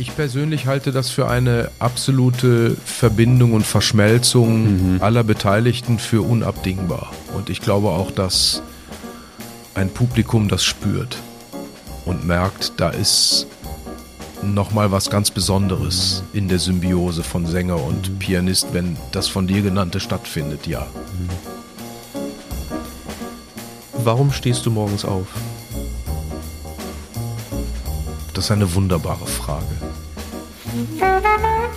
[0.00, 5.02] Ich persönlich halte das für eine absolute Verbindung und Verschmelzung Mhm.
[5.02, 7.10] aller Beteiligten für unabdingbar.
[7.36, 8.62] Und ich glaube auch, dass
[9.74, 11.18] ein Publikum das spürt
[12.04, 13.48] und merkt, da ist
[14.40, 19.62] nochmal was ganz Besonderes in der Symbiose von Sänger und Pianist, wenn das von dir
[19.62, 20.86] genannte stattfindet, ja.
[24.04, 25.26] Warum stehst du morgens auf?
[28.38, 29.64] Das ist eine wunderbare Frage.
[30.72, 31.68] Musik